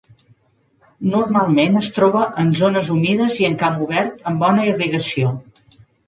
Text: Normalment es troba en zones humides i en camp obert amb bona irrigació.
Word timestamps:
Normalment 1.15 1.75
es 1.81 1.89
troba 1.97 2.23
en 2.43 2.49
zones 2.59 2.89
humides 2.95 3.37
i 3.41 3.47
en 3.49 3.57
camp 3.65 3.77
obert 3.87 4.23
amb 4.31 4.41
bona 4.45 4.65
irrigació. 4.71 5.35